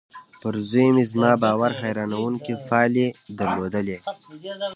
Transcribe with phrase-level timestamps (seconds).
[0.41, 3.05] پر زوی مې زما باور حيرانوونکې پايلې
[3.39, 3.97] درلودې.